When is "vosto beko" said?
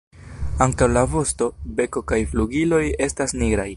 1.11-2.03